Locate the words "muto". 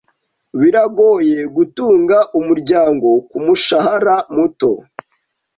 4.35-4.71